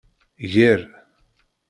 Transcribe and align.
Ger. 0.53 0.81